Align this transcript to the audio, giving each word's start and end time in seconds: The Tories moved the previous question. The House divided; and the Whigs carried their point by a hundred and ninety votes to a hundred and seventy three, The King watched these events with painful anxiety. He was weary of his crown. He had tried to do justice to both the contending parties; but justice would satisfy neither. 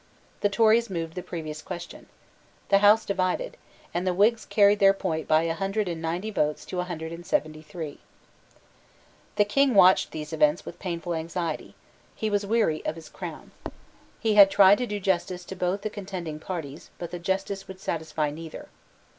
The 0.39 0.49
Tories 0.49 0.89
moved 0.89 1.13
the 1.13 1.21
previous 1.21 1.61
question. 1.61 2.07
The 2.69 2.79
House 2.79 3.05
divided; 3.05 3.55
and 3.93 4.07
the 4.07 4.15
Whigs 4.15 4.45
carried 4.47 4.79
their 4.79 4.95
point 4.95 5.27
by 5.27 5.43
a 5.43 5.53
hundred 5.53 5.87
and 5.87 6.01
ninety 6.01 6.31
votes 6.31 6.65
to 6.65 6.79
a 6.79 6.85
hundred 6.85 7.11
and 7.11 7.23
seventy 7.23 7.61
three, 7.61 7.99
The 9.35 9.45
King 9.45 9.75
watched 9.75 10.09
these 10.09 10.33
events 10.33 10.65
with 10.65 10.79
painful 10.79 11.13
anxiety. 11.13 11.75
He 12.15 12.31
was 12.31 12.47
weary 12.47 12.83
of 12.83 12.95
his 12.95 13.09
crown. 13.09 13.51
He 14.19 14.33
had 14.33 14.49
tried 14.49 14.79
to 14.79 14.87
do 14.87 14.99
justice 14.99 15.45
to 15.45 15.55
both 15.55 15.83
the 15.83 15.89
contending 15.91 16.39
parties; 16.39 16.89
but 16.97 17.21
justice 17.21 17.67
would 17.67 17.79
satisfy 17.79 18.31
neither. 18.31 18.69